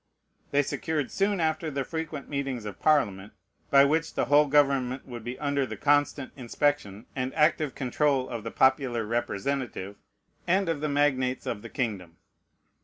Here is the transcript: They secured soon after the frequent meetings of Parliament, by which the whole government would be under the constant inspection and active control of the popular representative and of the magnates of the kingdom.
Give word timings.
They 0.49 0.63
secured 0.63 1.11
soon 1.11 1.39
after 1.39 1.69
the 1.69 1.83
frequent 1.83 2.27
meetings 2.27 2.65
of 2.65 2.79
Parliament, 2.79 3.33
by 3.69 3.85
which 3.85 4.15
the 4.15 4.25
whole 4.25 4.47
government 4.47 5.05
would 5.05 5.23
be 5.23 5.37
under 5.37 5.63
the 5.63 5.77
constant 5.77 6.31
inspection 6.35 7.05
and 7.15 7.31
active 7.35 7.75
control 7.75 8.27
of 8.27 8.43
the 8.43 8.49
popular 8.49 9.05
representative 9.05 9.97
and 10.47 10.67
of 10.69 10.81
the 10.81 10.89
magnates 10.89 11.45
of 11.45 11.61
the 11.61 11.69
kingdom. 11.69 12.17